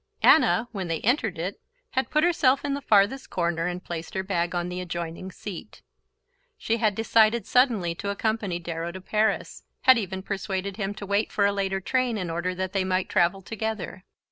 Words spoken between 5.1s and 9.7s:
seat. She had decided suddenly to accompany Darrow to Paris,